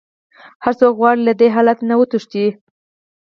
هر 0.63 0.73
څوک 0.79 0.93
غواړي 1.01 1.21
له 1.27 1.33
دې 1.39 1.47
حالت 1.55 1.79
نه 1.89 1.95
وتښتي. 1.99 2.47